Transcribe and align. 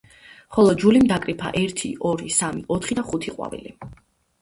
ხოლო, 0.55 0.71
ჯულიმ 0.83 1.05
დაკრიფა 1.11 1.53
ერთი, 1.61 1.93
ორი, 2.15 2.35
სამი, 2.41 2.67
ოთხი 2.79 3.01
და 3.01 3.09
ხუთი 3.13 3.39
ყვავილი. 3.39 3.79